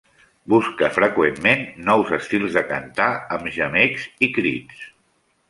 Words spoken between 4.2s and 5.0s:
i crits.